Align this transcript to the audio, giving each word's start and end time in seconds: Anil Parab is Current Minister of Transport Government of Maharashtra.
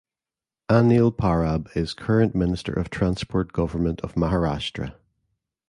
Anil 0.67 1.11
Parab 1.15 1.69
is 1.77 1.93
Current 1.93 2.33
Minister 2.33 2.73
of 2.73 2.89
Transport 2.89 3.53
Government 3.53 4.01
of 4.01 4.15
Maharashtra. 4.15 4.95